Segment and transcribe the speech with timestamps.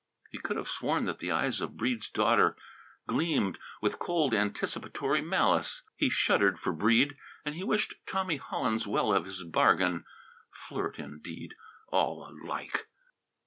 [0.31, 2.57] He could have sworn that the eyes of Breede's daughter
[3.05, 5.83] gleamed with cold anticipatory malice.
[5.95, 7.15] He shuddered for Breede.
[7.45, 10.05] And he wished Tommy Hollins well of his bargain.
[10.49, 11.53] Flirt, indeed!
[11.91, 12.87] All alike!